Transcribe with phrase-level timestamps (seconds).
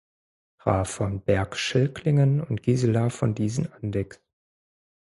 [0.57, 4.19] Graf von Berg-Schelklingen und Gisela von Dießen-Andechs.